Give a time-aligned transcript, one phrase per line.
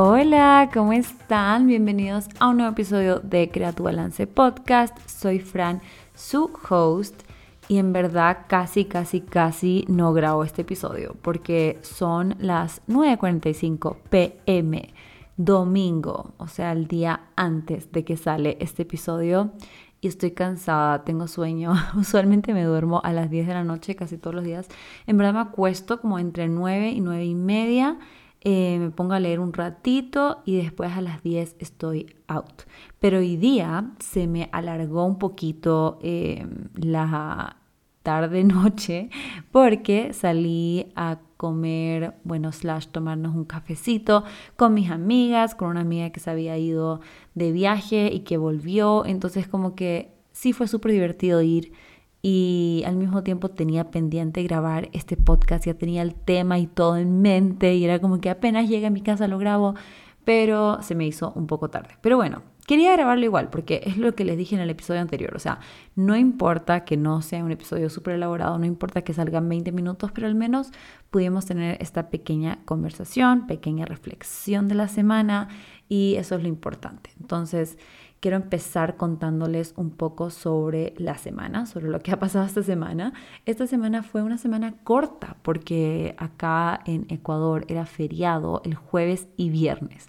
[0.00, 1.66] Hola, ¿cómo están?
[1.66, 4.96] Bienvenidos a un nuevo episodio de Crea tu Balance Podcast.
[5.08, 5.82] Soy Fran,
[6.14, 7.20] su host,
[7.66, 14.94] y en verdad casi, casi, casi no grabo este episodio porque son las 9.45 pm,
[15.36, 19.50] domingo, o sea, el día antes de que sale este episodio.
[20.00, 21.72] Y estoy cansada, tengo sueño.
[21.96, 24.68] Usualmente me duermo a las 10 de la noche casi todos los días.
[25.08, 27.98] En verdad me acuesto como entre 9 y 9 y media
[28.40, 32.62] eh, me pongo a leer un ratito y después a las 10 estoy out.
[33.00, 37.56] Pero hoy día se me alargó un poquito eh, la
[38.02, 39.10] tarde-noche
[39.52, 44.24] porque salí a comer, bueno, slash tomarnos un cafecito
[44.56, 47.00] con mis amigas, con una amiga que se había ido
[47.34, 49.04] de viaje y que volvió.
[49.04, 51.72] Entonces como que sí fue súper divertido ir
[52.30, 56.98] y al mismo tiempo tenía pendiente grabar este podcast, ya tenía el tema y todo
[56.98, 59.76] en mente y era como que apenas llegue a mi casa lo grabo,
[60.26, 61.96] pero se me hizo un poco tarde.
[62.02, 65.34] Pero bueno, quería grabarlo igual porque es lo que les dije en el episodio anterior,
[65.34, 65.60] o sea,
[65.94, 70.10] no importa que no sea un episodio súper elaborado, no importa que salgan 20 minutos,
[70.12, 70.70] pero al menos
[71.10, 75.48] pudimos tener esta pequeña conversación, pequeña reflexión de la semana
[75.88, 77.10] y eso es lo importante.
[77.18, 77.78] Entonces,
[78.20, 83.12] quiero empezar contándoles un poco sobre la semana, sobre lo que ha pasado esta semana.
[83.46, 89.50] Esta semana fue una semana corta porque acá en Ecuador era feriado el jueves y
[89.50, 90.08] viernes.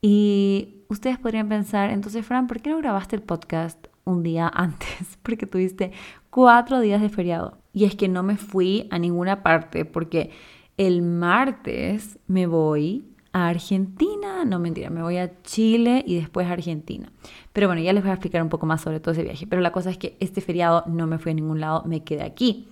[0.00, 5.18] Y ustedes podrían pensar, entonces Fran, ¿por qué no grabaste el podcast un día antes?
[5.22, 5.92] Porque tuviste
[6.30, 7.58] cuatro días de feriado.
[7.72, 10.30] Y es que no me fui a ninguna parte porque
[10.76, 16.52] el martes me voy a Argentina, no mentira, me voy a Chile y después a
[16.52, 17.10] Argentina.
[17.52, 19.44] Pero bueno, ya les voy a explicar un poco más sobre todo ese viaje.
[19.48, 22.22] Pero la cosa es que este feriado no me fui a ningún lado, me quedé
[22.22, 22.68] aquí.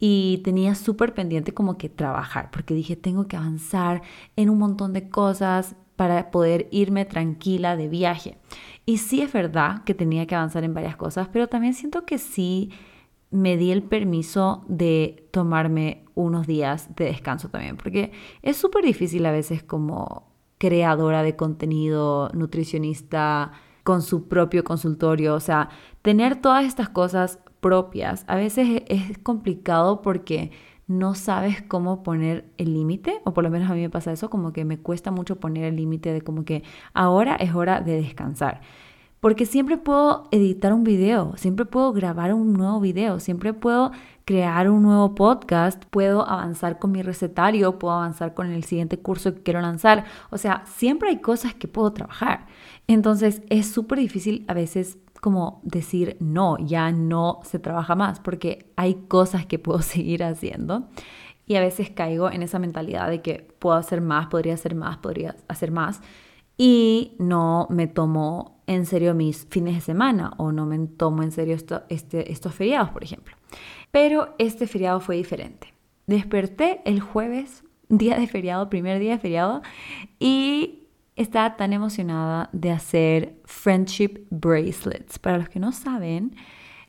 [0.00, 4.02] Y tenía súper pendiente como que trabajar, porque dije, tengo que avanzar
[4.34, 8.36] en un montón de cosas para poder irme tranquila de viaje.
[8.86, 12.18] Y sí es verdad que tenía que avanzar en varias cosas, pero también siento que
[12.18, 12.70] sí
[13.30, 19.24] me di el permiso de tomarme unos días de descanso también, porque es súper difícil
[19.26, 23.52] a veces como creadora de contenido, nutricionista,
[23.82, 25.70] con su propio consultorio, o sea,
[26.02, 30.50] tener todas estas cosas propias a veces es complicado porque
[30.86, 34.28] no sabes cómo poner el límite, o por lo menos a mí me pasa eso,
[34.28, 36.64] como que me cuesta mucho poner el límite de como que
[36.94, 38.60] ahora es hora de descansar.
[39.20, 43.92] Porque siempre puedo editar un video, siempre puedo grabar un nuevo video, siempre puedo
[44.24, 49.34] crear un nuevo podcast, puedo avanzar con mi recetario, puedo avanzar con el siguiente curso
[49.34, 50.04] que quiero lanzar.
[50.30, 52.46] O sea, siempre hay cosas que puedo trabajar.
[52.86, 58.70] Entonces es súper difícil a veces como decir no, ya no se trabaja más, porque
[58.76, 60.88] hay cosas que puedo seguir haciendo.
[61.46, 64.98] Y a veces caigo en esa mentalidad de que puedo hacer más, podría hacer más,
[64.98, 66.00] podría hacer más.
[66.62, 71.32] Y no me tomo en serio mis fines de semana o no me tomo en
[71.32, 71.56] serio
[71.88, 73.34] este, estos feriados, por ejemplo.
[73.90, 75.72] Pero este feriado fue diferente.
[76.06, 79.62] Desperté el jueves, día de feriado, primer día de feriado,
[80.18, 85.18] y estaba tan emocionada de hacer friendship bracelets.
[85.18, 86.36] Para los que no saben,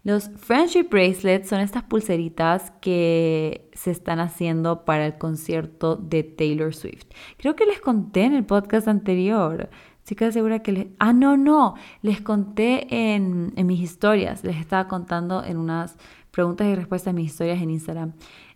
[0.04, 6.74] los friendship bracelets son estas pulseritas que se están haciendo para el concierto de Taylor
[6.74, 7.06] Swift.
[7.38, 9.70] Creo que les conté en el podcast anterior.
[10.04, 10.88] Sí que segura que les...
[10.98, 11.76] Ah, no, no.
[12.02, 14.44] Les conté en, mis historias.
[14.44, 15.98] Les estaba contando en unas
[16.32, 18.14] preguntas y respuestas en mis historias en Instagram.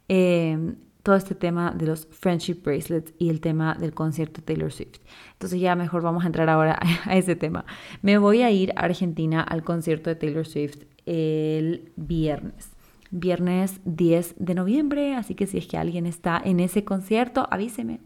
[0.07, 4.71] Em, todo este tema de los friendship bracelets y el tema del concierto de Taylor
[4.71, 4.97] Swift.
[5.33, 7.65] Entonces ya mejor vamos a entrar ahora a ese tema.
[8.01, 12.75] Me voy a ir a Argentina al concierto de Taylor Swift el viernes
[13.11, 17.99] viernes 10 de noviembre, así que si es que alguien está en ese concierto, avíseme.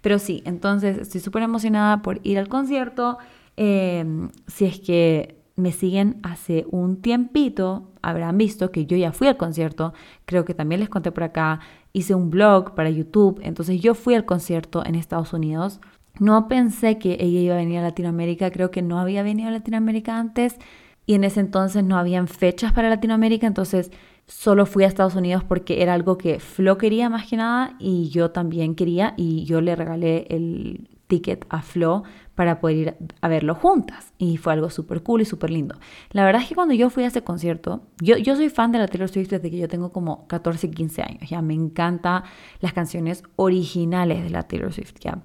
[0.00, 3.18] Pero sí, entonces estoy súper emocionada por ir al concierto.
[3.56, 9.28] Em, si es que me siguen hace un tiempito, habrán visto que yo ya fui
[9.28, 9.94] al concierto,
[10.26, 11.60] creo que también les conté por acá,
[11.92, 15.80] hice un blog para YouTube, entonces yo fui al concierto en Estados Unidos.
[16.18, 19.52] No pensé que ella iba a venir a Latinoamérica, creo que no había venido a
[19.52, 20.56] Latinoamérica antes
[21.06, 23.90] y en ese entonces no habían fechas para Latinoamérica, entonces
[24.26, 28.08] solo fui a Estados Unidos porque era algo que Flo quería más que nada y
[28.10, 32.02] yo también quería y yo le regalé el ticket a Flo
[32.34, 35.76] para poder ir a verlo juntas y fue algo súper cool y súper lindo.
[36.10, 38.78] La verdad es que cuando yo fui a ese concierto, yo, yo soy fan de
[38.78, 42.24] la Taylor Swift desde que yo tengo como 14, 15 años, ya me encantan
[42.60, 45.22] las canciones originales de la Taylor Swift, ya.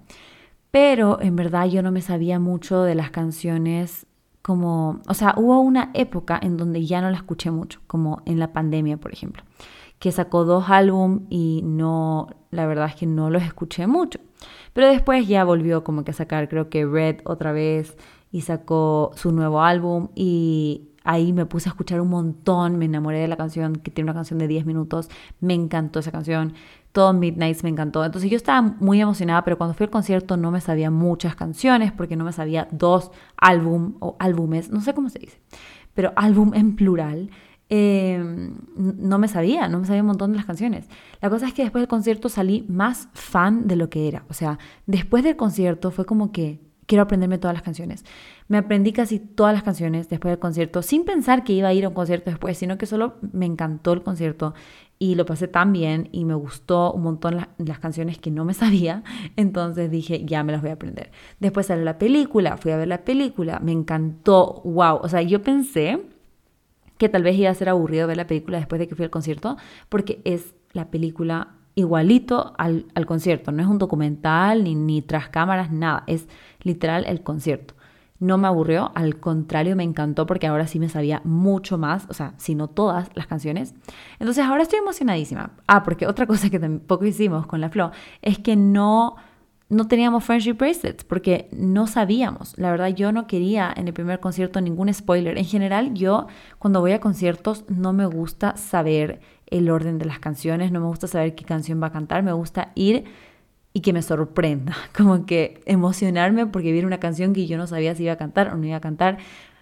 [0.70, 4.06] Pero en verdad yo no me sabía mucho de las canciones
[4.42, 8.40] como, o sea, hubo una época en donde ya no la escuché mucho, como en
[8.40, 9.44] la pandemia, por ejemplo,
[10.00, 14.20] que sacó dos álbum y no, la verdad es que no los escuché mucho.
[14.74, 17.98] Pero después ya volvió como que a sacar, creo que Red otra vez
[18.32, 23.20] y sacó su nuevo álbum y ahí me puse a escuchar un montón, me enamoré
[23.20, 25.10] de la canción, que tiene una canción de 10 minutos,
[25.40, 26.54] me encantó esa canción,
[26.92, 28.04] todo Midnights me encantó.
[28.04, 31.92] Entonces yo estaba muy emocionada, pero cuando fui al concierto no me sabía muchas canciones
[31.92, 35.40] porque no me sabía dos álbum o álbumes, no sé cómo se dice,
[35.94, 37.30] pero álbum en plural.
[37.74, 40.90] Em, no me sabía, no me sabía un montón de las canciones.
[41.22, 44.26] La cosa es que después del concierto salí más fan de lo que era.
[44.30, 48.04] O sea, después del concierto fue como que quiero aprenderme todas las canciones.
[48.50, 51.86] Me aprendí casi todas las canciones después del concierto, sin pensar que iba a ir
[51.86, 54.54] a un concierto después, sino que solo me encantó el concierto
[55.02, 58.54] y lo pasé tan bien y me gustó un montón las canciones que no me
[58.54, 59.02] sabía,
[59.36, 61.10] entonces dije, ya me las voy a aprender.
[61.40, 65.42] Después salió la película, fui a ver la película, me encantó, wow, o sea, yo
[65.42, 66.04] pensé
[67.00, 69.10] que tal vez iba a ser aburrido ver la película después de que fui al
[69.10, 69.58] concierto,
[69.90, 75.72] porque es la película igualito al, concierto, no es un documental ni, ni tras cámaras,
[75.72, 76.28] nada, es
[76.62, 77.74] literal el concierto.
[78.22, 82.14] No me aburrió, al contrario me encantó porque ahora sí me sabía mucho más, o
[82.14, 83.74] sea, si no todas las canciones.
[84.20, 85.54] Entonces ahora estoy emocionadísima.
[85.66, 87.90] Ah, porque otra cosa que tampoco hicimos con la Flow
[88.22, 89.16] es que no
[89.72, 92.58] no teníamos friendship bracelets porque no sabíamos.
[92.58, 95.38] La verdad, yo no quería en el primer concierto ningún spoiler.
[95.38, 96.28] En general, yo
[96.60, 100.88] cuando voy a conciertos no me gusta saber el orden de las canciones, no me
[100.88, 103.06] gusta saber qué canción va a cantar, me gusta ir
[103.74, 107.96] y que me sorprenda, como que emocionarme porque viene una canción que yo no sabía
[107.96, 109.18] si iba a cantar o no iba a cantar.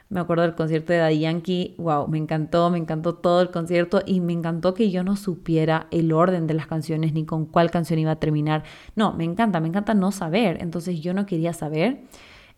[0.09, 4.01] Me acuerdo del concierto de Daddy Yankee, wow, me encantó, me encantó todo el concierto
[4.07, 7.69] y me encantó que yo no supiera el orden de las canciones ni con cuál
[7.69, 8.63] canción iba a terminar.
[8.95, 10.57] No, me encanta, me encanta no saber.
[10.61, 12.05] Entonces yo no quería saber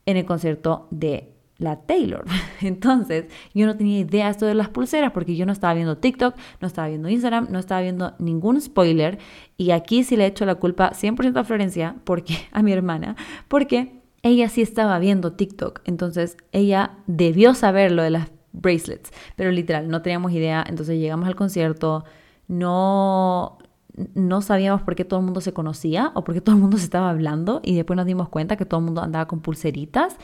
[0.06, 1.31] en el concierto de
[1.62, 2.26] la Taylor.
[2.62, 6.36] Entonces, yo no tenía idea esto de las pulseras porque yo no estaba viendo TikTok,
[6.60, 9.20] no estaba viendo Instagram, no estaba viendo ningún spoiler.
[9.58, 13.16] Y aquí sí le he hecho la culpa 100% a Florencia, porque a mi hermana,
[13.48, 19.52] porque ella sí estaba viendo TikTok, entonces ella debió saber lo de las bracelets, pero
[19.52, 22.04] literal, no teníamos idea, entonces llegamos al concierto,
[22.48, 23.58] no,
[24.14, 26.78] no sabíamos por qué todo el mundo se conocía o por qué todo el mundo
[26.78, 30.18] se estaba hablando y después nos dimos cuenta que todo el mundo andaba con pulseritas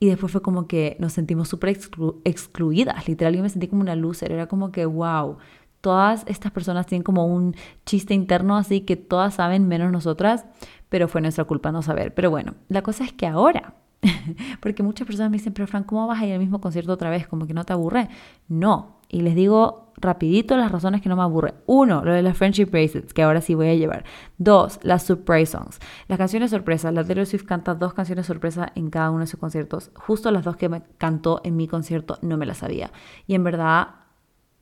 [0.00, 1.78] y después fue como que nos sentimos súper
[2.24, 5.36] excluidas, literal, yo me sentí como una loser, era como que, wow,
[5.82, 7.54] todas estas personas tienen como un
[7.84, 10.46] chiste interno así que todas saben menos nosotras,
[10.88, 12.14] pero fue nuestra culpa no saber.
[12.14, 13.74] Pero bueno, la cosa es que ahora,
[14.60, 17.10] porque muchas personas me dicen, pero Fran, ¿cómo vas a ir al mismo concierto otra
[17.10, 17.28] vez?
[17.28, 18.08] Como que no te aburre.
[18.48, 21.54] No, y les digo rapidito las razones que no me aburre.
[21.66, 24.04] Uno, lo de las Friendship Bracelets, que ahora sí voy a llevar.
[24.38, 25.78] Dos, las Surprise Songs.
[26.08, 26.90] Las canciones sorpresa.
[26.90, 29.90] La Taylor Swift canta dos canciones sorpresa en cada uno de sus conciertos.
[29.94, 32.92] Justo las dos que me cantó en mi concierto no me las sabía.
[33.26, 33.88] Y en verdad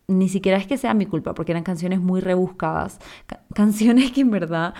[0.09, 2.99] ni siquiera es que sea mi culpa, porque eran canciones muy rebuscadas,
[3.55, 4.75] canciones que en verdad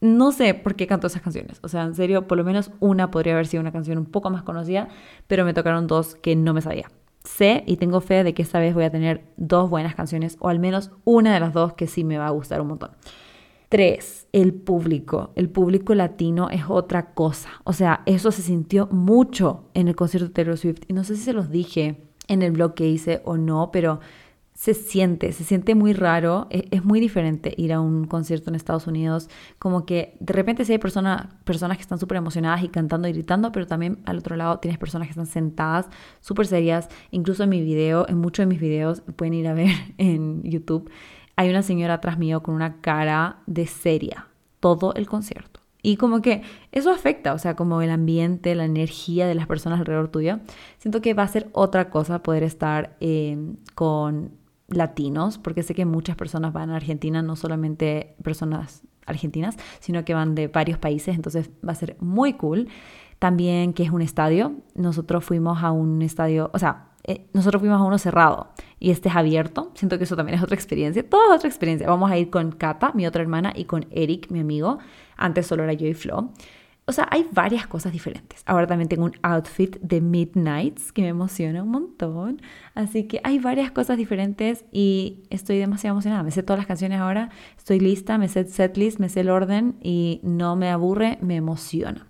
[0.00, 1.60] no sé por qué canto esas canciones.
[1.62, 4.30] O sea, en serio, por lo menos una podría haber sido una canción un poco
[4.30, 4.88] más conocida,
[5.28, 6.90] pero me tocaron dos que no me sabía.
[7.24, 10.48] Sé y tengo fe de que esta vez voy a tener dos buenas canciones, o
[10.48, 12.90] al menos una de las dos que sí me va a gustar un montón.
[13.68, 15.30] Tres, el público.
[15.34, 17.48] El público latino es otra cosa.
[17.64, 20.82] O sea, eso se sintió mucho en el concierto de Taylor Swift.
[20.88, 24.00] Y no sé si se los dije en el blog que hice o no, pero
[24.54, 28.54] se siente, se siente muy raro, e, es, muy diferente ir a un concierto en
[28.54, 29.28] Estados Unidos,
[29.58, 33.50] como que de repente sí hay personas que están súper emocionadas y cantando y gritando,
[33.50, 35.88] pero también al otro lado tienes personas que están sentadas,
[36.20, 39.70] súper serias, incluso en mi video, en muchos de mis videos, pueden ir a ver
[39.98, 40.90] en YouTube,
[41.36, 44.28] hay una señora atrás mío con una cara de seria,
[44.60, 45.60] todo el concierto.
[45.84, 49.80] Y como que eso afecta, o sea, como el ambiente, la energía de las personas
[49.80, 50.38] alrededor tuyo.
[50.78, 53.36] Siento que va a ser otra cosa poder estar eh,
[53.74, 54.30] con
[54.76, 60.14] latinos, porque sé que muchas personas van a Argentina, no solamente personas argentinas, sino que
[60.14, 62.68] van de varios países, entonces va a ser muy cool.
[63.18, 67.80] También que es un estadio, nosotros fuimos a un estadio, o sea, eh, nosotros fuimos
[67.80, 71.34] a uno cerrado y este es abierto, siento que eso también es otra experiencia, toda
[71.34, 71.88] otra experiencia.
[71.88, 74.78] Vamos a ir con Kata, mi otra hermana, y con Eric, mi amigo,
[75.16, 76.30] antes solo era yo y Flo.
[76.92, 78.42] O sea, hay varias cosas diferentes.
[78.44, 82.42] Ahora también tengo un outfit de Midnights que me emociona un montón.
[82.74, 86.22] Así que hay varias cosas diferentes y estoy demasiado emocionada.
[86.22, 89.30] Me sé todas las canciones ahora, estoy lista, me sé el setlist, me sé el
[89.30, 92.06] orden y no me aburre, me emociona.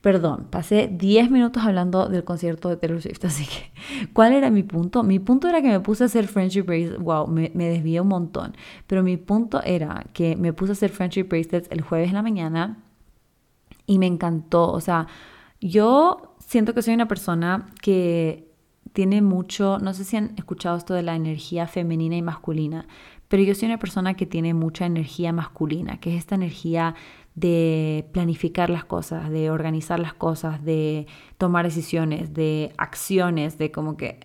[0.00, 4.64] Perdón, pasé 10 minutos hablando del concierto de Taylor Swift, así que, ¿cuál era mi
[4.64, 5.04] punto?
[5.04, 8.08] Mi punto era que me puse a hacer Friendship Bracelets, wow, me, me desvié un
[8.08, 8.56] montón,
[8.88, 12.22] pero mi punto era que me puse a hacer Friendship Bracelets el jueves en la
[12.22, 12.85] mañana
[13.86, 14.70] y me encantó.
[14.72, 15.06] O sea,
[15.60, 18.46] yo siento que soy una persona que
[18.92, 22.86] tiene mucho, no sé si han escuchado esto de la energía femenina y masculina,
[23.28, 26.94] pero yo soy una persona que tiene mucha energía masculina, que es esta energía
[27.34, 33.96] de planificar las cosas, de organizar las cosas, de tomar decisiones, de acciones, de como
[33.96, 34.20] que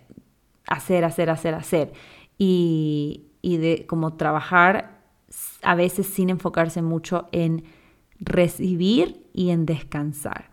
[0.68, 1.94] hacer, hacer, hacer, hacer.
[2.38, 5.02] Y, y de como trabajar
[5.62, 7.66] a veces sin enfocarse mucho en
[8.22, 10.52] recibir y en descansar.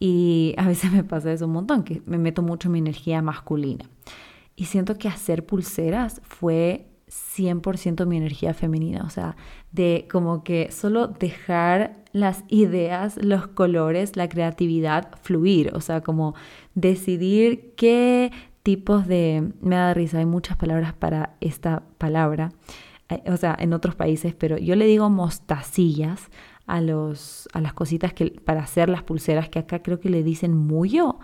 [0.00, 3.22] Y a veces me pasa eso un montón, que me meto mucho en mi energía
[3.22, 3.88] masculina.
[4.56, 9.36] Y siento que hacer pulseras fue 100% mi energía femenina, o sea,
[9.70, 16.34] de como que solo dejar las ideas, los colores, la creatividad fluir, o sea, como
[16.74, 19.52] decidir qué tipos de...
[19.60, 22.52] Me da risa, hay muchas palabras para esta palabra,
[23.08, 26.30] eh, o sea, en otros países, pero yo le digo mostacillas
[26.66, 30.22] a, los, a las cositas que, para hacer las pulseras, que acá creo que le
[30.22, 31.18] dicen muyo,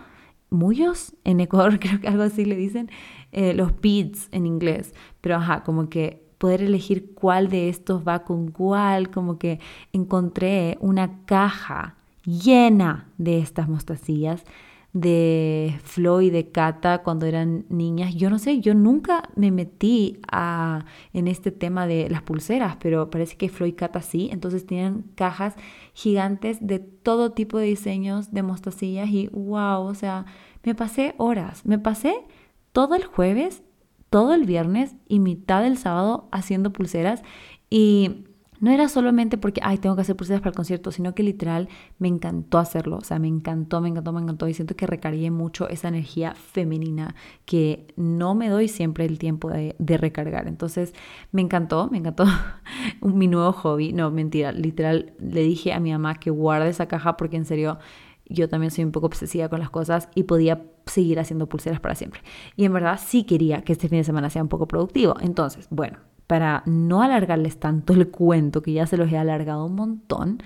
[0.49, 2.89] muyos, en Ecuador creo que algo así le dicen,
[3.31, 8.23] eh, los beads en inglés, pero ajá, como que poder elegir cuál de estos va
[8.23, 9.59] con cuál, como que
[9.91, 14.43] encontré una caja llena de estas mostacillas
[14.93, 18.15] de Flo y de Cata cuando eran niñas.
[18.15, 23.09] Yo no sé, yo nunca me metí a, en este tema de las pulseras, pero
[23.09, 24.29] parece que Flo y Cata sí.
[24.31, 25.55] Entonces tienen cajas
[25.93, 30.25] gigantes de todo tipo de diseños de mostacillas y wow, o sea,
[30.63, 32.15] me pasé horas, me pasé
[32.71, 33.63] todo el jueves,
[34.09, 37.21] todo el viernes y mitad del sábado haciendo pulseras
[37.69, 38.25] y
[38.59, 41.69] no era solamente porque, ay, tengo que hacer pulseras para el concierto, sino que literal
[41.97, 42.97] me encantó hacerlo.
[42.97, 44.47] O sea, me encantó, me encantó, me encantó.
[44.47, 49.49] Y siento que recargué mucho esa energía femenina que no me doy siempre el tiempo
[49.49, 50.47] de, recargar.
[50.47, 50.93] Entonces,
[51.31, 52.25] me encantó, me encantó
[53.01, 53.93] mi nuevo hobby.
[53.93, 57.79] No, mentira, literal, le dije a mi mamá que guarde esa caja porque en serio
[58.25, 61.95] yo también soy un poco obsesiva con las cosas y podía seguir haciendo pulseras para
[61.95, 62.21] siempre.
[62.55, 65.15] Y en verdad sí quería que este fin de semana sea un poco productivo.
[65.21, 65.97] Entonces, bueno,
[66.29, 70.43] para no alargarles tanto el cuento, que ya se los he alargado un montón,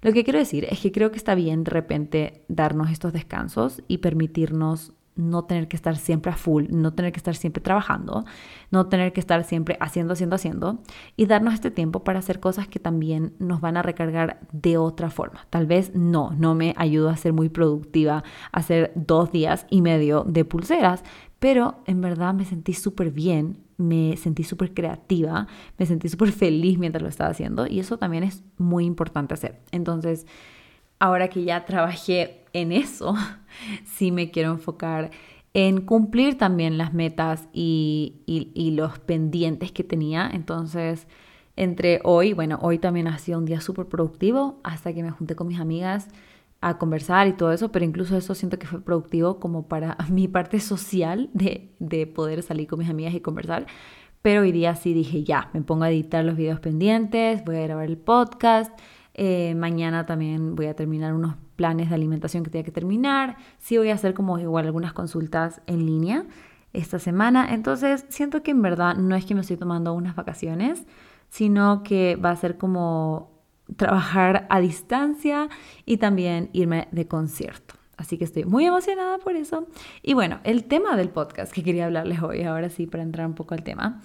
[0.00, 3.82] lo que quiero decir es que creo que está bien de repente darnos estos descansos
[3.86, 8.24] y permitirnos no tener que estar siempre a full, no tener que estar siempre trabajando,
[8.70, 10.78] no tener que estar siempre haciendo, haciendo, haciendo
[11.16, 15.10] y darnos este tiempo para hacer cosas que también nos van a recargar de otra
[15.10, 15.46] forma.
[15.50, 20.24] Tal vez no, no me ayuda a ser muy productiva, hacer dos días y medio
[20.24, 21.02] de pulseras,
[21.38, 25.46] pero en verdad me sentí súper bien, me sentí súper creativa,
[25.78, 29.60] me sentí súper feliz mientras lo estaba haciendo y eso también es muy importante hacer.
[29.70, 30.26] Entonces,
[30.98, 33.14] ahora que ya trabajé en eso,
[33.84, 35.10] sí me quiero enfocar
[35.52, 40.28] en cumplir también las metas y, y, los pendientes que tenía.
[40.30, 41.06] Entonces,
[41.56, 45.34] entre hoy, bueno, hoy también ha sido un día súper productivo hasta que me junté
[45.34, 46.08] con mis amigas
[46.60, 50.28] a conversar y todo eso, pero incluso eso siento que fue productivo como para mi
[50.28, 53.66] parte social de, de poder salir con mis amigas y conversar.
[54.22, 57.62] Pero hoy día sí dije, ya, me pongo a editar los videos pendientes, voy a
[57.62, 58.72] grabar el podcast
[59.18, 63.38] eh, mañana también voy a terminar unos planes de alimentación que tenía que terminar.
[63.58, 66.26] Sí voy a hacer como igual algunas consultas en línea
[66.74, 67.54] esta semana.
[67.54, 70.86] Entonces siento que en verdad no es que me estoy tomando unas vacaciones,
[71.30, 73.35] sino que va a ser como
[73.76, 75.48] trabajar a distancia
[75.84, 77.74] y también irme de concierto.
[77.96, 79.66] Así que estoy muy emocionada por eso.
[80.02, 83.34] Y bueno, el tema del podcast que quería hablarles hoy, ahora sí, para entrar un
[83.34, 84.02] poco al tema,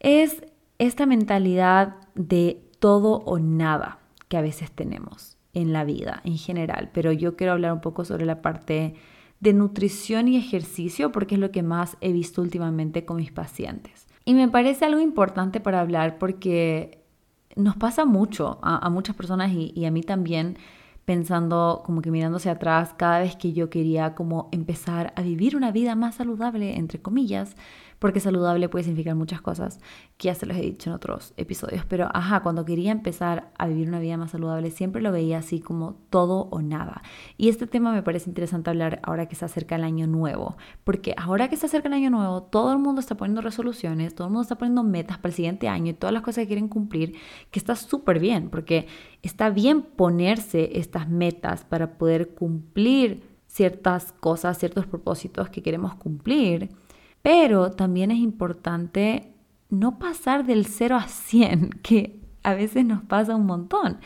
[0.00, 0.42] es
[0.78, 6.90] esta mentalidad de todo o nada que a veces tenemos en la vida en general,
[6.92, 8.94] pero yo quiero hablar un poco sobre la parte
[9.40, 14.06] de nutrición y ejercicio porque es lo que más he visto últimamente con mis pacientes.
[14.24, 17.03] Y me parece algo importante para hablar porque
[17.56, 20.56] nos pasa mucho a, muchas personas y, y a mí también
[21.04, 25.70] pensando como que mirándose atrás cada vez que yo quería como empezar a vivir una
[25.70, 27.56] vida más saludable, entre comillas,
[28.04, 29.80] porque saludable puede significar muchas cosas,
[30.18, 33.66] que ya se los he dicho en otros episodios, pero ajá, cuando quería empezar a
[33.66, 37.00] vivir una vida más saludable, siempre lo veía así como todo o nada.
[37.38, 41.14] Y este tema me parece interesante hablar ahora que se acerca el año nuevo, porque
[41.16, 44.32] ahora que se acerca el año nuevo, todo el mundo está poniendo resoluciones, todo el
[44.32, 47.16] mundo está poniendo metas para el siguiente año y todas las cosas que quieren cumplir,
[47.50, 48.86] que está súper bien, porque
[49.22, 56.83] está bien ponerse estas metas para poder cumplir ciertas cosas, ciertos propósitos que queremos cumplir
[57.24, 59.32] pero también es importante
[59.70, 63.96] no pasar del 0 a 100, que a veces nos pasa un montón.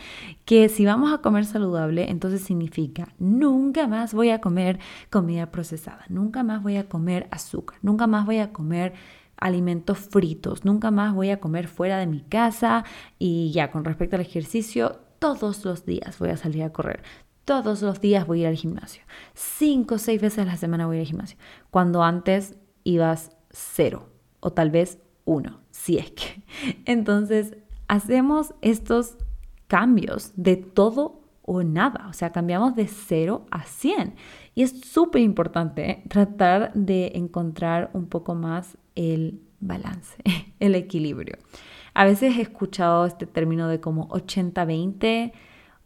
[0.45, 4.79] Que si vamos a comer saludable, entonces significa nunca más voy a comer
[5.11, 8.95] comida procesada, nunca más voy a comer azúcar, nunca más voy a comer
[9.37, 12.85] alimentos fritos, nunca más voy a comer fuera de mi casa
[13.19, 17.03] y ya con respecto al ejercicio, todos los días voy a salir a correr.
[17.45, 19.03] Todos los días voy a ir al gimnasio.
[19.35, 21.39] Cinco o seis veces a la semana voy a ir al gimnasio.
[21.71, 22.57] Cuando antes
[22.89, 24.09] ibas cero
[24.41, 25.61] o tal vez uno.
[25.71, 26.43] si es que.
[26.85, 29.17] Entonces, hacemos estos
[29.67, 34.15] cambios de todo o nada, o sea, cambiamos de 0 a 100.
[34.55, 36.03] Y es súper importante ¿eh?
[36.09, 40.17] tratar de encontrar un poco más el balance,
[40.61, 41.37] el equilibrio.
[41.95, 45.33] A veces he escuchado este término de como 80-20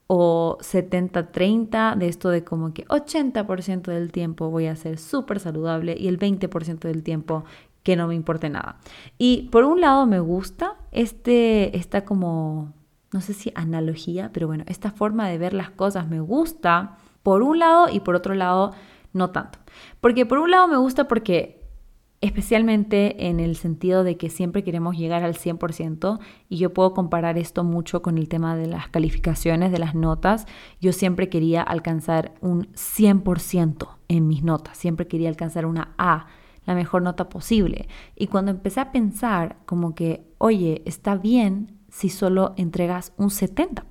[0.06, 5.96] o 70-30, de esto de como que 80% del tiempo voy a ser súper saludable
[5.98, 7.44] y el 20% del tiempo
[7.82, 8.78] que no me importe nada.
[9.18, 12.72] Y por un lado me gusta este, esta como,
[13.12, 17.42] no sé si analogía, pero bueno, esta forma de ver las cosas me gusta por
[17.42, 18.72] un lado y por otro lado
[19.12, 19.58] no tanto.
[20.00, 21.61] Porque por un lado me gusta porque
[22.22, 27.36] especialmente en el sentido de que siempre queremos llegar al 100% y yo puedo comparar
[27.36, 30.46] esto mucho con el tema de las calificaciones, de las notas.
[30.80, 36.26] Yo siempre quería alcanzar un 100% en mis notas, siempre quería alcanzar una A,
[36.64, 37.88] la mejor nota posible.
[38.14, 43.82] Y cuando empecé a pensar como que, oye, está bien si solo entregas un 70%,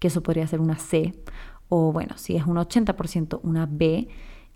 [0.00, 1.14] que eso podría ser una C,
[1.68, 4.08] o bueno, si es un 80%, una B,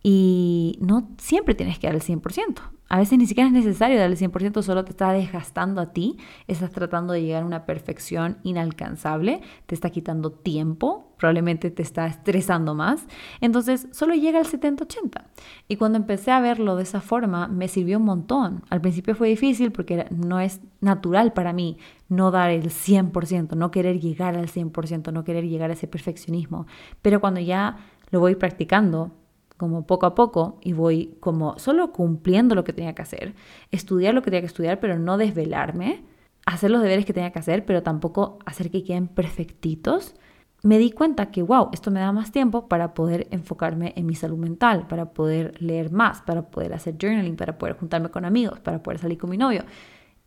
[0.03, 2.61] y no siempre tienes que dar el 100%.
[2.93, 6.17] A veces ni siquiera es necesario dar el 100%, solo te está desgastando a ti,
[6.49, 12.09] estás tratando de llegar a una perfección inalcanzable, te está quitando tiempo, probablemente te está
[12.09, 13.07] estresando más.
[13.41, 15.23] Entonces, solo llega al 70-80.
[15.69, 18.65] Y cuando empecé a verlo de esa forma, me sirvió un montón.
[18.71, 21.79] Al principio fue difícil porque no es natural para mí
[22.09, 26.67] no dar el 100%, no querer llegar al 100%, no querer llegar a ese perfeccionismo.
[27.03, 27.77] Pero cuando ya
[28.11, 29.13] lo voy practicando,
[29.61, 33.35] como poco a poco y voy como solo cumpliendo lo que tenía que hacer,
[33.71, 36.03] estudiar lo que tenía que estudiar, pero no desvelarme,
[36.47, 40.15] hacer los deberes que tenía que hacer, pero tampoco hacer que queden perfectitos,
[40.63, 44.15] me di cuenta que, wow, esto me da más tiempo para poder enfocarme en mi
[44.15, 48.61] salud mental, para poder leer más, para poder hacer journaling, para poder juntarme con amigos,
[48.61, 49.65] para poder salir con mi novio.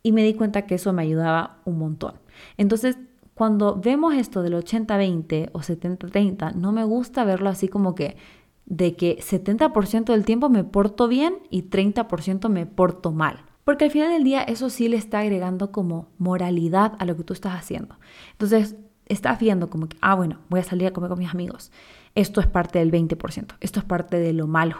[0.04, 2.14] Y me di cuenta que eso me ayudaba un montón.
[2.56, 2.98] Entonces,
[3.34, 8.16] cuando vemos esto del 80-20 o 70-30, no me gusta verlo así como que
[8.66, 13.44] de que 70% del tiempo me porto bien y 30% me porto mal.
[13.64, 17.24] Porque al final del día eso sí le está agregando como moralidad a lo que
[17.24, 17.96] tú estás haciendo.
[18.32, 21.72] Entonces, estás viendo como que, ah, bueno, voy a salir a comer con mis amigos.
[22.14, 24.76] Esto es parte del 20%, esto es parte de lo malo.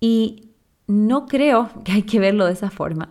[0.00, 0.50] Y
[0.86, 3.10] no creo que hay que verlo de esa forma,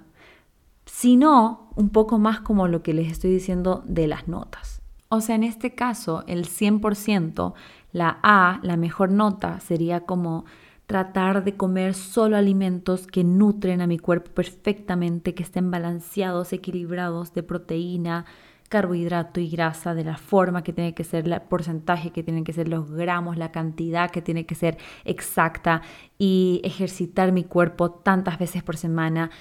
[0.86, 4.82] sino un poco más como lo que les estoy diciendo de las notas.
[5.10, 7.54] O sea, en este caso, el 100%
[7.96, 10.44] la A, la mejor nota, sería como
[10.86, 17.34] tratar de comer solo alimentos que nutren a mi cuerpo perfectamente, que estén balanceados, equilibrados
[17.34, 18.26] de proteína,
[18.68, 22.52] carbohidrato y grasa, de la forma que tiene que ser, el porcentaje que tienen que
[22.52, 25.82] ser los gramos, la cantidad que tiene que ser exacta
[26.18, 29.32] y ejercitar mi cuerpo tantas veces por semana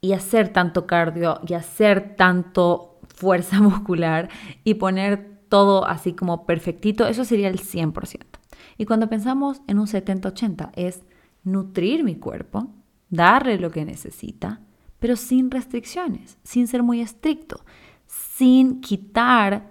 [0.00, 4.28] y hacer tanto cardio y hacer tanto fuerza muscular
[4.62, 8.20] y poner todo así como perfectito, eso sería el 100%.
[8.78, 11.02] Y cuando pensamos en un 70-80 es
[11.44, 12.68] nutrir mi cuerpo,
[13.10, 14.60] darle lo que necesita,
[14.98, 17.64] pero sin restricciones, sin ser muy estricto,
[18.06, 19.70] sin quitar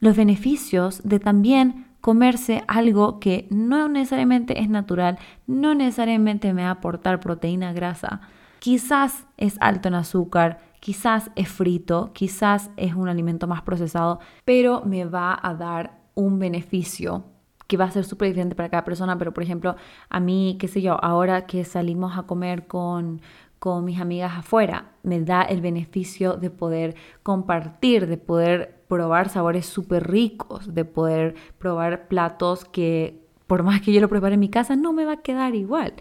[0.00, 6.68] los beneficios de también comerse algo que no necesariamente es natural, no necesariamente me va
[6.68, 8.20] a aportar proteína, grasa,
[8.58, 14.82] quizás es alto en azúcar, quizás es frito, quizás es un alimento más procesado, pero
[14.84, 17.24] me va a dar un beneficio
[17.66, 19.76] que va a ser súper diferente para cada persona, pero por ejemplo,
[20.10, 23.22] a mí, qué sé yo, ahora que salimos a comer con,
[23.58, 29.64] con mis amigas afuera, me da el beneficio de poder compartir, de poder probar sabores
[29.64, 34.50] súper ricos, de poder probar platos que por más que yo lo prepare en mi
[34.50, 35.94] casa, no me va a quedar igual.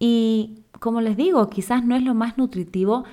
[0.00, 3.04] Y como les digo, quizás no es lo más nutritivo,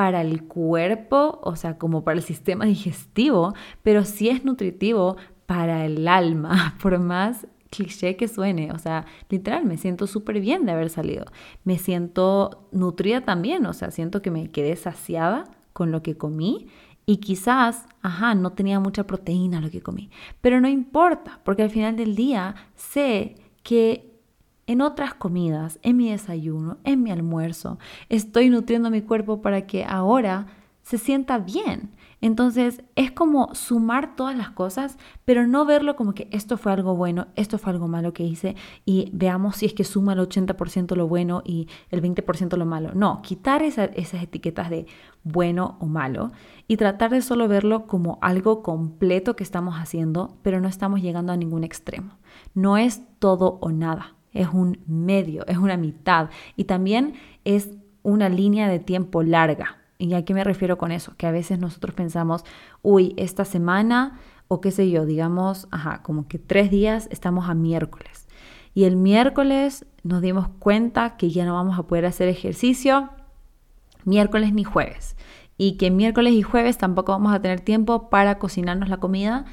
[0.00, 5.84] para el cuerpo, o sea, como para el sistema digestivo, pero sí es nutritivo para
[5.84, 10.72] el alma, por más cliché que suene, o sea, literal, me siento súper bien de
[10.72, 11.26] haber salido.
[11.64, 16.68] Me siento nutrida también, o sea, siento que me quedé saciada con lo que comí
[17.04, 20.08] y quizás, ajá, no tenía mucha proteína lo que comí,
[20.40, 24.09] pero no importa, porque al final del día sé que
[24.70, 27.80] en otras comidas, en mi desayuno, en mi almuerzo.
[28.08, 30.46] Estoy nutriendo mi cuerpo para que ahora
[30.82, 31.90] se sienta bien.
[32.20, 36.94] Entonces es como sumar todas las cosas, pero no verlo como que esto fue algo
[36.94, 38.54] bueno, esto fue algo malo que hice
[38.84, 42.92] y veamos si es que suma el 80% lo bueno y el 20% lo malo.
[42.94, 44.86] No, quitar esas etiquetas de
[45.24, 46.30] bueno o malo
[46.68, 51.32] y tratar de solo verlo como algo completo que estamos haciendo, pero no estamos llegando
[51.32, 52.18] a ningún extremo.
[52.54, 57.14] No es todo o nada es un medio, es una mitad y también
[57.44, 57.70] es
[58.02, 59.76] una línea de tiempo larga.
[59.98, 61.14] ¿Y a qué me refiero con eso?
[61.16, 62.44] Que a veces nosotros pensamos,
[62.82, 67.54] uy, esta semana o qué sé yo, digamos, ajá, como que tres días estamos a
[67.54, 68.26] miércoles.
[68.72, 73.10] Y el miércoles nos dimos cuenta que ya no vamos a poder hacer ejercicio
[74.04, 75.16] miércoles ni jueves.
[75.58, 79.44] Y que miércoles y jueves tampoco vamos a tener tiempo para cocinarnos la comida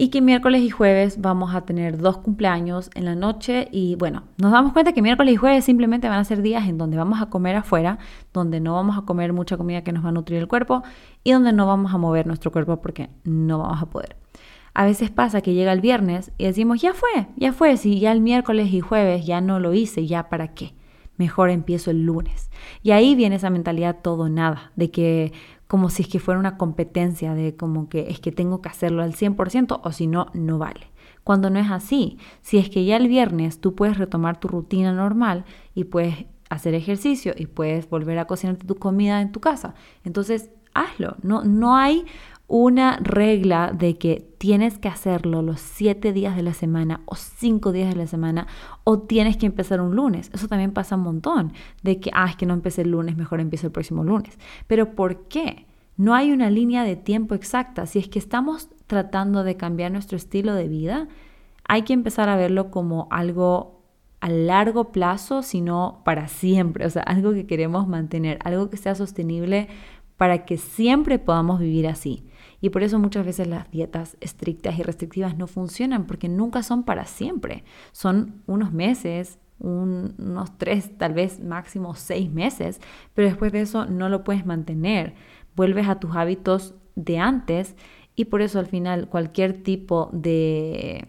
[0.00, 4.22] y que miércoles y jueves vamos a tener dos cumpleaños en la noche y bueno,
[4.36, 7.20] nos damos cuenta que miércoles y jueves simplemente van a ser días en donde vamos
[7.20, 7.98] a comer afuera,
[8.32, 10.84] donde no vamos a comer mucha comida que nos va a nutrir el cuerpo
[11.24, 14.16] y donde no vamos a mover nuestro cuerpo porque no vamos a poder.
[14.72, 18.12] A veces pasa que llega el viernes y decimos, ya fue, ya fue, si ya
[18.12, 20.74] el miércoles y jueves ya no lo hice, ya para qué.
[21.16, 22.48] Mejor empiezo el lunes.
[22.84, 25.32] Y ahí viene esa mentalidad todo nada, de que
[25.68, 29.02] como si es que fuera una competencia de como que es que tengo que hacerlo
[29.02, 30.90] al 100% o si no, no vale.
[31.22, 34.92] Cuando no es así, si es que ya el viernes tú puedes retomar tu rutina
[34.92, 39.74] normal y puedes hacer ejercicio y puedes volver a cocinar tu comida en tu casa,
[40.04, 41.16] entonces hazlo.
[41.22, 42.04] No, no hay
[42.48, 47.72] una regla de que tienes que hacerlo los siete días de la semana o cinco
[47.72, 48.46] días de la semana
[48.84, 50.30] o tienes que empezar un lunes.
[50.32, 53.40] Eso también pasa un montón, de que, ah, es que no empecé el lunes, mejor
[53.40, 54.38] empiezo el próximo lunes.
[54.66, 55.66] Pero ¿por qué?
[55.98, 57.84] No hay una línea de tiempo exacta.
[57.84, 61.06] Si es que estamos tratando de cambiar nuestro estilo de vida,
[61.64, 63.82] hay que empezar a verlo como algo
[64.20, 68.94] a largo plazo, sino para siempre, o sea, algo que queremos mantener, algo que sea
[68.94, 69.68] sostenible
[70.16, 72.24] para que siempre podamos vivir así.
[72.60, 76.82] Y por eso muchas veces las dietas estrictas y restrictivas no funcionan porque nunca son
[76.82, 77.64] para siempre.
[77.92, 82.80] Son unos meses, unos tres, tal vez máximo seis meses,
[83.14, 85.14] pero después de eso no lo puedes mantener.
[85.54, 87.76] Vuelves a tus hábitos de antes
[88.16, 91.06] y por eso al final cualquier tipo de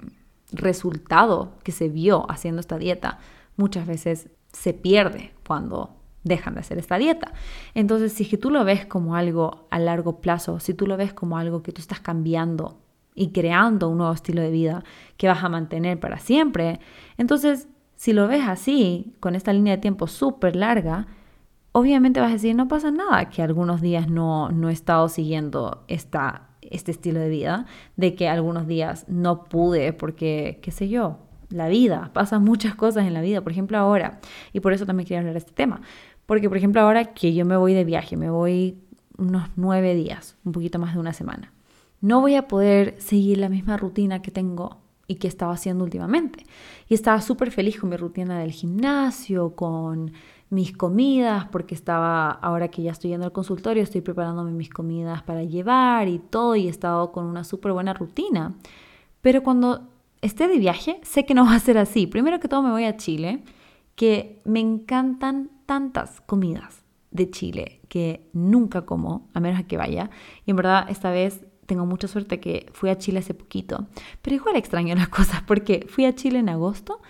[0.51, 3.19] resultado que se vio haciendo esta dieta
[3.55, 7.33] muchas veces se pierde cuando dejan de hacer esta dieta.
[7.73, 11.37] Entonces, si tú lo ves como algo a largo plazo, si tú lo ves como
[11.37, 12.77] algo que tú estás cambiando
[13.15, 14.83] y creando un nuevo estilo de vida
[15.17, 16.79] que vas a mantener para siempre,
[17.17, 21.07] entonces, si lo ves así, con esta línea de tiempo súper larga,
[21.71, 25.83] obviamente vas a decir, no pasa nada que algunos días no, no he estado siguiendo
[25.87, 31.17] esta, este estilo de vida, de que algunos días no pude porque, qué sé yo,
[31.49, 34.19] la vida, pasan muchas cosas en la vida, por ejemplo ahora,
[34.53, 35.81] y por eso también quería hablar de este tema,
[36.29, 38.77] porque, por ejemplo, ahora que yo me voy de viaje, me voy
[39.17, 41.51] unos nueve días, un poquito más de una semana,
[42.01, 46.45] no voy a poder seguir la misma rutina que tengo y que estaba haciendo últimamente.
[46.87, 50.11] Y estaba súper feliz con mi rutina del gimnasio, con
[50.51, 55.23] mis comidas, porque estaba, ahora que ya estoy yendo al consultorio, estoy preparándome mis comidas
[55.23, 58.53] para llevar y todo, y he estado con una súper buena rutina.
[59.21, 59.87] Pero cuando
[60.21, 62.05] esté de viaje, sé que no va a ser así.
[62.05, 63.41] Primero que todo me voy a Chile,
[63.95, 70.09] que me encantan tantas comidas de Chile que nunca como, a menos que vaya.
[70.47, 73.87] Y en verdad esta vez tengo mucha suerte que fui a Chile hace poquito.
[74.23, 77.01] Pero igual extraño las cosas porque fui a Chile en agosto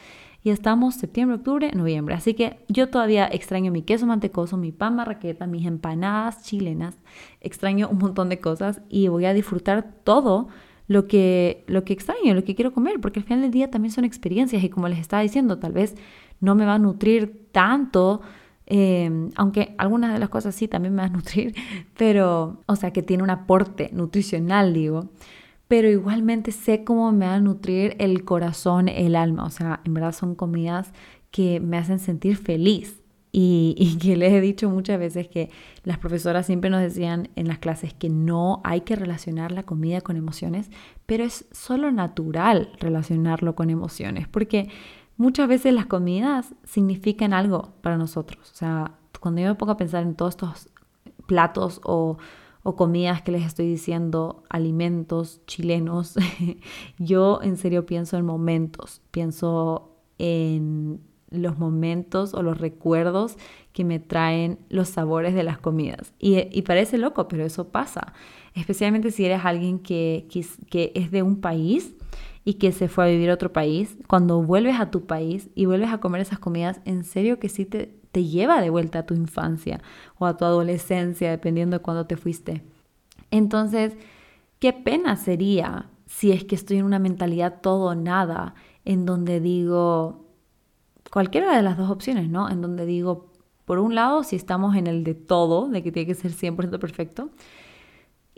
[0.43, 2.15] y estamos septiembre, octubre, noviembre.
[2.15, 6.98] Así que yo todavía extraño mi queso mantecoso, mi pan marraqueta, mis empanadas chilenas.
[7.39, 10.50] Extraño un montón de cosas y voy a disfrutar todo
[10.89, 13.93] lo que, lo que extraño, lo que quiero comer, porque al final del día también
[13.93, 15.95] son experiencias y como les estaba diciendo, tal vez
[16.41, 18.22] no me va a nutrir tanto
[18.71, 21.55] Em, aunque algunas de las cosas sí también me van a nutrir,
[21.97, 25.10] pero, o sea, que tiene un aporte nutricional, digo,
[25.67, 29.95] pero igualmente sé cómo me va a nutrir el corazón, el alma, o sea, en
[29.95, 30.93] verdad son comidas
[31.32, 32.95] que me hacen sentir feliz.
[33.32, 35.51] Y, y, que les he dicho muchas veces que
[35.84, 40.01] las profesoras siempre nos decían en las clases que no hay que relacionar la comida
[40.01, 40.71] con emociones,
[41.05, 44.69] pero es solo natural relacionarlo con emociones, porque
[45.19, 48.49] muchas veces las comidas significan algo para nosotros.
[48.51, 50.69] O sea, cuando yo me pongo a pensar en todos estos
[51.27, 52.17] platos o,
[52.77, 56.15] comidas que les estoy diciendo, alimentos chilenos,
[56.99, 61.01] yo en serio pienso en momentos, pienso en
[61.32, 63.38] los momentos o los recuerdos
[63.73, 66.13] que me traen los sabores de las comidas.
[66.19, 68.13] Y, parece loco, pero eso pasa.
[68.53, 70.27] Especialmente si eres alguien que,
[70.69, 71.95] que es de un país
[72.49, 75.67] y que se fue a vivir a otro país, cuando vuelves a tu país y
[75.67, 79.05] vuelves a comer esas comidas, en serio que sí te, te lleva de vuelta a
[79.05, 79.81] tu infancia
[80.17, 82.63] o a tu adolescencia, dependiendo de cuándo te fuiste.
[83.29, 83.93] Entonces,
[84.57, 89.39] qué pena sería si es que estoy en una mentalidad todo o nada, en donde
[89.39, 90.25] digo,
[91.12, 92.49] cualquiera de las dos opciones, ¿no?
[92.49, 93.27] En donde digo,
[93.65, 96.79] por un lado, si estamos en el de todo, de que tiene que ser 100%
[96.79, 97.29] perfecto,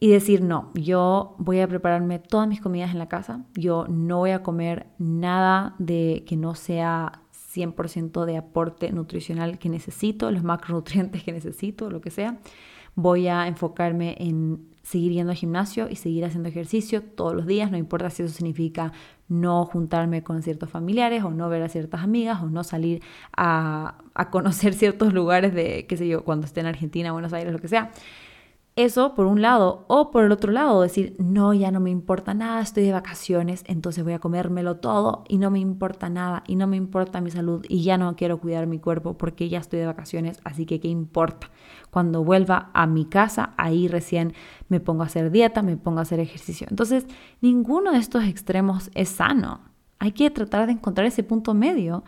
[0.03, 4.17] y decir, no, yo voy a prepararme todas mis comidas en la casa, yo no
[4.17, 7.21] voy a comer nada de que no sea
[7.53, 12.39] 100% de aporte nutricional que necesito, los macronutrientes que necesito, lo que sea.
[12.95, 17.69] voy a enfocarme en seguir yendo al gimnasio y seguir haciendo ejercicio todos los días,
[17.69, 18.93] no importa si eso significa
[19.27, 23.03] no juntarme con ciertos familiares o no ver a ciertas amigas o no salir
[23.37, 27.53] a, a conocer ciertos lugares de, qué sé yo, cuando esté en Argentina, Buenos Aires,
[27.53, 27.91] lo que sea.
[28.81, 32.33] Eso por un lado, o por el otro lado, decir, no, ya no me importa
[32.33, 36.55] nada, estoy de vacaciones, entonces voy a comérmelo todo y no me importa nada y
[36.55, 39.81] no me importa mi salud y ya no quiero cuidar mi cuerpo porque ya estoy
[39.81, 41.51] de vacaciones, así que ¿qué importa?
[41.91, 44.33] Cuando vuelva a mi casa, ahí recién
[44.67, 46.65] me pongo a hacer dieta, me pongo a hacer ejercicio.
[46.67, 47.05] Entonces,
[47.39, 49.61] ninguno de estos extremos es sano.
[49.99, 52.03] Hay que tratar de encontrar ese punto medio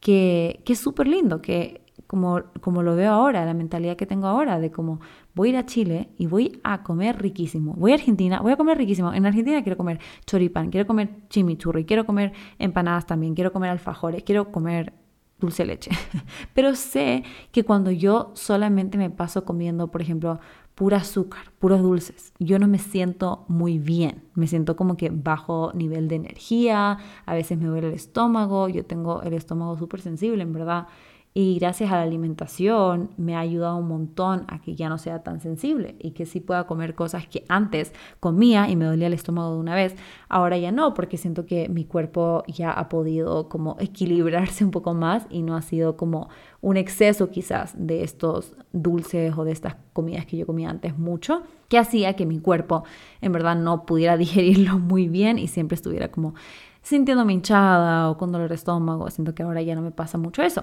[0.00, 4.26] que, que es súper lindo, que como, como lo veo ahora, la mentalidad que tengo
[4.26, 5.00] ahora de como
[5.34, 7.74] voy a ir a Chile y voy a comer riquísimo.
[7.74, 9.12] Voy a Argentina, voy a comer riquísimo.
[9.12, 14.22] En Argentina quiero comer choripán, quiero comer chimichurri, quiero comer empanadas también, quiero comer alfajores,
[14.22, 14.92] quiero comer
[15.38, 15.90] dulce leche.
[16.54, 20.40] Pero sé que cuando yo solamente me paso comiendo, por ejemplo,
[20.74, 24.24] pura azúcar, puros dulces, yo no me siento muy bien.
[24.34, 28.84] Me siento como que bajo nivel de energía, a veces me duele el estómago, yo
[28.84, 30.88] tengo el estómago súper sensible, en verdad
[31.36, 35.24] y gracias a la alimentación me ha ayudado un montón a que ya no sea
[35.24, 39.14] tan sensible y que sí pueda comer cosas que antes comía y me dolía el
[39.14, 39.96] estómago de una vez.
[40.28, 44.94] Ahora ya no, porque siento que mi cuerpo ya ha podido como equilibrarse un poco
[44.94, 46.28] más y no ha sido como
[46.60, 51.42] un exceso quizás de estos dulces o de estas comidas que yo comía antes mucho,
[51.68, 52.84] que hacía que mi cuerpo
[53.20, 56.34] en verdad no pudiera digerirlo muy bien y siempre estuviera como
[56.82, 59.10] sintiéndome hinchada o con dolor de estómago.
[59.10, 60.62] Siento que ahora ya no me pasa mucho eso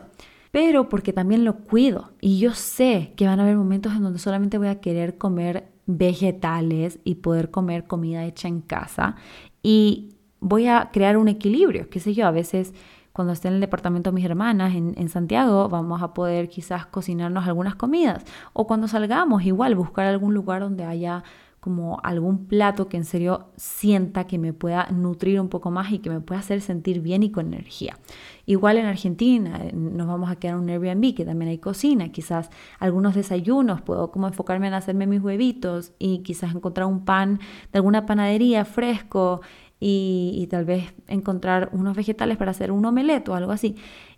[0.51, 4.19] pero porque también lo cuido y yo sé que van a haber momentos en donde
[4.19, 9.15] solamente voy a querer comer vegetales y poder comer comida hecha en casa
[9.63, 12.73] y voy a crear un equilibrio, qué sé yo, a veces
[13.13, 16.85] cuando esté en el departamento de mis hermanas en, en, Santiago, vamos a poder quizás
[16.85, 18.23] cocinarnos algunas comidas.
[18.53, 21.23] O cuando salgamos, igual, buscar algún lugar donde haya
[21.61, 25.99] como algún plato que en serio sienta que me pueda nutrir un poco más y
[25.99, 27.99] que me pueda hacer sentir bien y con energía.
[28.47, 32.11] Igual en Argentina eh, nos vamos a quedar en un Airbnb que también hay cocina,
[32.11, 37.39] quizás algunos desayunos, puedo como enfocarme en hacerme mis huevitos y quizás encontrar un pan
[37.71, 39.41] de alguna panadería fresco
[39.79, 43.75] y, tal vez encontrar unos vegetales para hacer un omelette o algo así.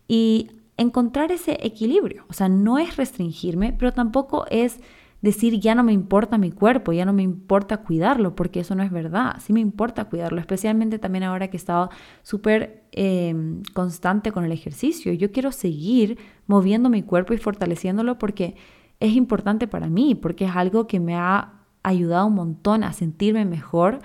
[0.08, 4.80] Y encontrar ese equilibrio, o sea, no es restringirme, pero tampoco es
[5.24, 8.84] decir ya no me importa mi cuerpo, ya no me importa cuidarlo, porque eso no
[8.84, 9.38] es verdad.
[9.40, 11.90] Sí me importa cuidarlo, especialmente también ahora que he estado
[12.24, 15.14] súper em, constante con el ejercicio.
[15.14, 18.56] Yo quiero seguir moviendo mi cuerpo y fortaleciéndolo porque
[19.00, 23.46] es importante para mí, porque es algo que me ha ayudado un montón a sentirme
[23.46, 24.02] mejor.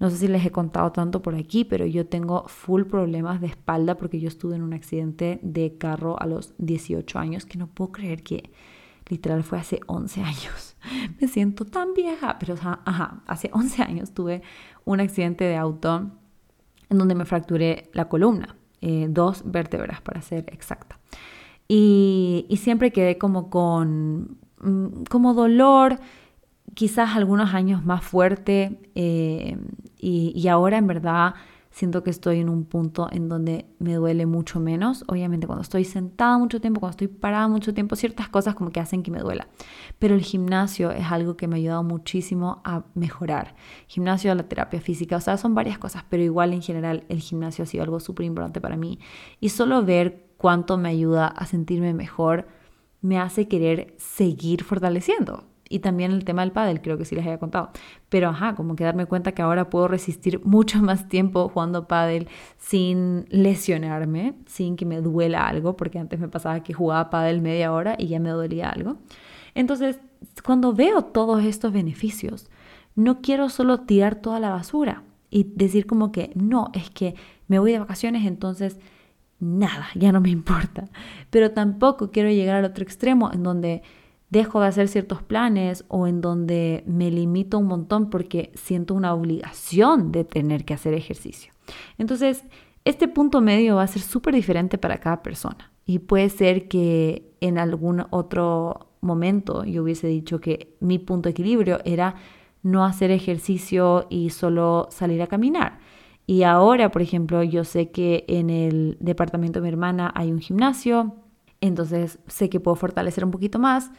[0.00, 3.48] No sé si les he contado tanto por aquí, pero yo tengo full problemas de
[3.48, 7.66] espalda porque yo estuve en un accidente de carro a los 18 años, que no
[7.66, 8.50] puedo creer que
[9.08, 10.76] literal fue hace 11 años.
[11.20, 14.42] Me siento tan vieja, pero ajá, hace 11 años tuve
[14.84, 16.10] un accidente de auto
[16.90, 20.98] en donde me fracturé la columna, eh, dos vértebras para ser exacta.
[21.66, 25.98] Y, siempre quedé como con, mm, como dolor,
[26.74, 29.56] quizás algunos años más fuerte eh,
[29.98, 31.34] y, y ahora en verdad
[31.74, 35.02] siento que estoy en un punto en donde me duele mucho menos.
[35.08, 38.78] Obviamente cuando estoy sentada mucho tiempo, cuando estoy parada mucho tiempo, ciertas cosas como que
[38.78, 39.48] hacen que me duela.
[39.98, 43.56] Pero el gimnasio es algo que me ha ayudado muchísimo a mejorar.
[43.88, 47.64] Gimnasio, la terapia física, o sea, son varias cosas, pero igual en general el gimnasio
[47.64, 49.00] ha sido algo súper importante para mí.
[49.40, 52.46] Y solo ver cuánto me ayuda a sentirme mejor
[53.00, 57.24] me hace querer seguir fortaleciendo y también el tema del pádel, creo que sí les
[57.24, 57.70] había contado.
[58.08, 62.28] Pero ajá, como que darme cuenta que ahora puedo resistir mucho más tiempo jugando pádel
[62.58, 67.72] sin lesionarme, sin que me duela algo, porque antes me pasaba que jugaba pádel media
[67.72, 68.96] hora y ya me dolía algo.
[69.54, 70.00] Entonces,
[70.44, 72.50] cuando veo todos estos beneficios,
[72.94, 77.14] no quiero solo tirar toda la basura y decir como que no, es que
[77.48, 78.78] me voy de vacaciones, entonces
[79.40, 80.88] nada, ya no me importa.
[81.30, 83.82] Pero tampoco quiero llegar al otro extremo en donde
[84.34, 89.14] dejo de hacer ciertos planes o en donde me limito un montón porque siento una
[89.14, 91.52] obligación de tener que hacer ejercicio.
[91.98, 92.44] Entonces,
[92.84, 97.32] este punto medio va a ser súper diferente para cada persona y puede ser que
[97.40, 102.16] en algún otro momento yo hubiese dicho que mi punto de equilibrio era
[102.62, 105.78] no hacer ejercicio y solo salir a caminar.
[106.26, 110.40] Y ahora, por ejemplo, yo sé que en el departamento de mi hermana hay un
[110.40, 111.14] gimnasio,
[111.60, 113.90] entonces sé que puedo fortalecer un poquito más,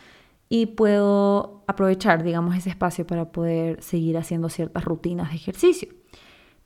[0.49, 5.89] y puedo aprovechar, digamos, ese espacio para poder seguir haciendo ciertas rutinas de ejercicio.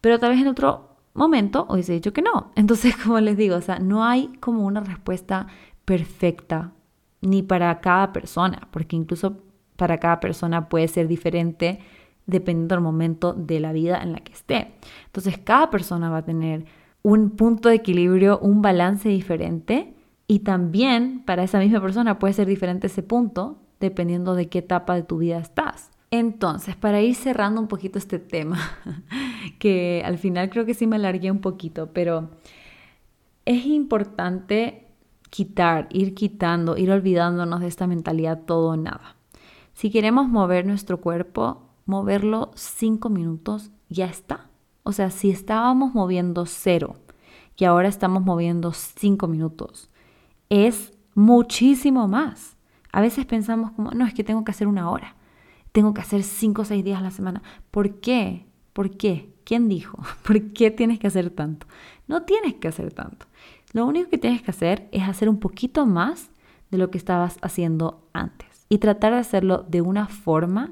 [0.02, 2.52] Pero tal vez en otro momento hubiese dicho que no.
[2.56, 5.48] Entonces, como les digo, o sea, no hay como una respuesta
[5.86, 6.74] perfecta
[7.22, 9.38] ni para cada persona, porque incluso
[9.76, 11.80] para cada persona puede ser diferente
[12.26, 14.74] dependiendo del momento de la vida en la que esté.
[15.08, 16.66] Entonces cada persona va a tener
[17.02, 19.96] un punto de equilibrio, un balance diferente
[20.28, 24.96] y también para esa misma persona puede ser diferente ese punto dependiendo de qué etapa
[24.96, 25.92] de tu vida estás.
[26.12, 28.58] Entonces, para ir cerrando un poquito este tema,
[29.60, 32.30] que al final creo que sí me alargué un poquito, pero
[33.46, 34.88] es importante
[35.30, 39.16] quitar, ir quitando, ir olvidándonos de esta mentalidad todo o nada.
[39.74, 44.50] Si queremos mover nuestro cuerpo, moverlo cinco minutos, ya está.
[44.84, 46.96] O sea, si estábamos moviendo cero
[47.56, 49.90] y ahora estamos moviendo cinco minutos,
[50.50, 52.58] es muchísimo más.
[52.92, 55.16] A veces pensamos como, no, es que tengo que hacer una hora,
[55.72, 57.42] tengo que hacer cinco o seis días a la semana.
[57.72, 58.46] ¿Por qué?
[58.74, 59.30] ¿Por qué?
[59.44, 60.00] ¿Quién dijo?
[60.24, 61.68] ¿Por qué tienes que hacer tanto?
[62.08, 63.28] No tienes que hacer tanto.
[63.74, 66.30] Lo único que tienes que hacer es hacer un poquito más
[66.72, 70.72] de lo que estabas haciendo antes y tratar de hacerlo de una forma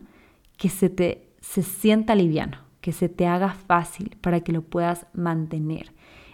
[0.58, 5.08] que se te se sienta liviano, que se te haga fácil para que lo puedas
[5.14, 5.94] mantener.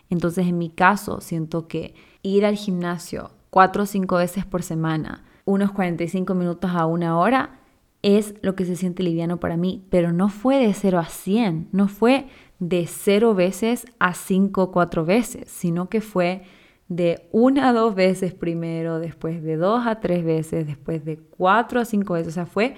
[0.10, 1.94] Entonces, en mi caso, siento que
[2.24, 7.60] ir al gimnasio cuatro o cinco veces por semana, unos 45 minutos a una hora,
[8.02, 11.70] es lo que se siente liviano para mí, pero no fue de 0 a 100,
[11.72, 12.28] no fue
[12.60, 16.44] de 0 veces a 5 o 4 veces, sino que fue
[16.88, 21.80] de una a dos veces primero, después de dos a tres veces, después de cuatro
[21.80, 22.76] a cinco veces, o sea, fue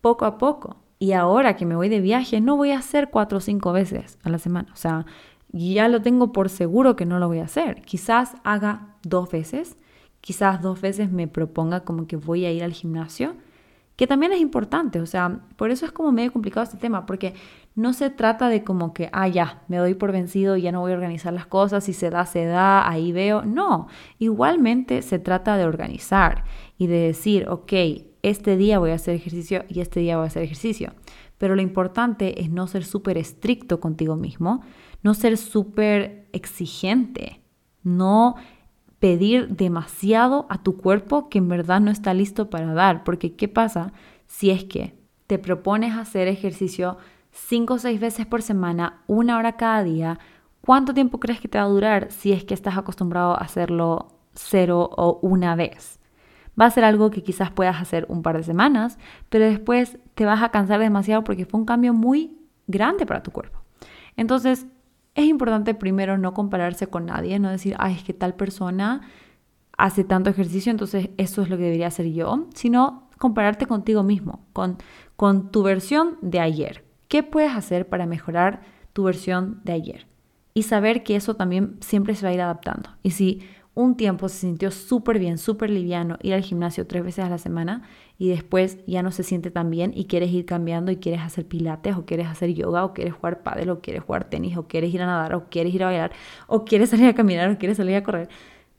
[0.00, 0.76] poco a poco.
[0.98, 4.18] Y ahora que me voy de viaje, no voy a hacer cuatro o cinco veces
[4.22, 4.70] a la semana.
[4.72, 5.04] O sea,
[5.50, 7.82] ya lo tengo por seguro que no lo voy a hacer.
[7.82, 9.76] Quizás haga dos veces,
[10.22, 13.34] quizás dos veces me proponga como que voy a ir al gimnasio,
[13.96, 15.00] que también es importante.
[15.00, 17.34] O sea, por eso es como medio complicado este tema, porque
[17.74, 20.92] no se trata de como que, ah, ya, me doy por vencido ya no voy
[20.92, 23.44] a organizar las cosas, si se da, se da, ahí veo.
[23.44, 26.44] No, igualmente se trata de organizar
[26.78, 27.72] y de decir, ok,
[28.22, 30.94] este día voy a hacer ejercicio y este día voy a hacer ejercicio.
[31.36, 34.62] Pero lo importante es no ser súper estricto contigo mismo,
[35.02, 37.40] no ser súper exigente,
[37.82, 38.36] no
[39.02, 43.02] pedir demasiado a tu cuerpo que en verdad no está listo para dar.
[43.02, 43.92] Porque ¿qué pasa
[44.28, 44.94] si es que
[45.26, 46.98] te propones hacer ejercicio
[47.32, 50.20] cinco o seis veces por semana, una hora cada día?
[50.60, 54.06] ¿Cuánto tiempo crees que te va a durar si es que estás acostumbrado a hacerlo
[54.34, 55.98] cero o una vez?
[56.58, 60.26] Va a ser algo que quizás puedas hacer un par de semanas, pero después te
[60.26, 62.38] vas a cansar demasiado porque fue un cambio muy
[62.68, 63.58] grande para tu cuerpo.
[64.16, 64.68] Entonces,
[65.14, 69.02] es importante primero no compararse con nadie, no decir, ay, es que tal persona
[69.76, 74.44] hace tanto ejercicio, entonces eso es lo que debería hacer yo, sino compararte contigo mismo,
[74.52, 74.78] con,
[75.16, 76.84] con tu versión de ayer.
[77.08, 80.06] ¿Qué puedes hacer para mejorar tu versión de ayer?
[80.54, 82.90] Y saber que eso también siempre se va a ir adaptando.
[83.02, 83.42] Y si
[83.74, 87.38] un tiempo se sintió súper bien, súper liviano ir al gimnasio tres veces a la
[87.38, 87.82] semana
[88.22, 91.44] y después ya no se siente tan bien y quieres ir cambiando y quieres hacer
[91.44, 94.94] pilates o quieres hacer yoga o quieres jugar pádel o quieres jugar tenis o quieres
[94.94, 96.12] ir a nadar o quieres ir a bailar
[96.46, 98.28] o quieres salir a caminar o quieres salir a correr,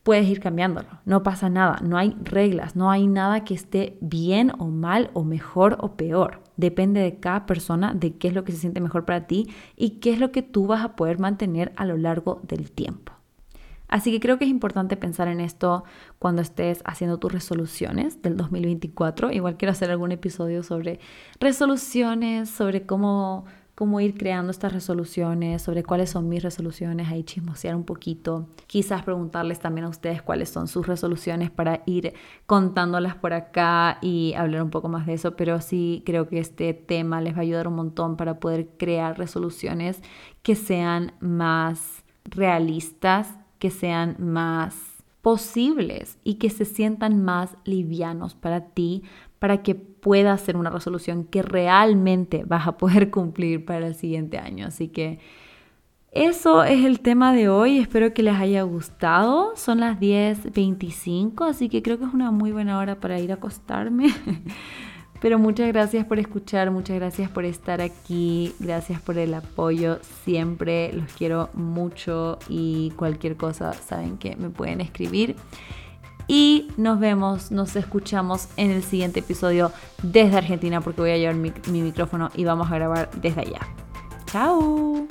[0.01, 0.87] puedes ir cambiándolo.
[1.03, 5.25] No pasa nada, no hay reglas, no hay nada que esté bien o mal o
[5.25, 6.39] mejor o peor.
[6.55, 9.99] Depende de cada persona, de qué es lo que se siente mejor para ti y
[9.99, 13.11] qué es lo que tú vas a poder mantener a lo largo del tiempo.
[13.93, 15.83] Así que creo que es importante pensar en esto
[16.17, 19.31] cuando estés haciendo tus resoluciones del 2024.
[19.31, 20.99] Igual quiero hacer algún episodio sobre
[21.39, 27.75] resoluciones, sobre cómo, cómo ir creando estas resoluciones, sobre cuáles son mis resoluciones, ahí chismosear
[27.75, 28.47] un poquito.
[28.65, 32.15] Quizás preguntarles también a ustedes cuáles son sus resoluciones para ir
[32.47, 35.35] contándolas por acá y hablar un poco más de eso.
[35.35, 39.19] Pero sí creo que este tema les va a ayudar un montón para poder crear
[39.19, 40.01] resoluciones
[40.41, 44.75] que sean más realistas que sean más
[45.21, 49.03] posibles y que se sientan más livianos para ti,
[49.39, 54.37] para que puedas hacer una resolución que realmente vas a poder cumplir para el siguiente
[54.37, 54.67] año.
[54.67, 55.19] Así que
[56.11, 57.77] eso es el tema de hoy.
[57.77, 59.53] Espero que les haya gustado.
[59.55, 63.35] Son las 10.25, así que creo que es una muy buena hora para ir a
[63.35, 64.09] acostarme.
[65.23, 70.91] Pero muchas gracias por escuchar, muchas gracias por estar aquí, gracias por el apoyo siempre,
[70.91, 75.37] los quiero mucho y cualquier cosa saben que me pueden escribir.
[76.27, 79.71] Y nos vemos, nos escuchamos en el siguiente episodio
[80.01, 83.61] desde Argentina porque voy a llevar mi, mi micrófono y vamos a grabar desde allá.
[84.25, 85.07] ¡Chao!